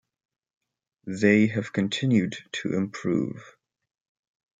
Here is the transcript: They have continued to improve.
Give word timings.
They 1.05 1.45
have 1.45 1.73
continued 1.73 2.35
to 2.53 2.73
improve. 2.73 3.55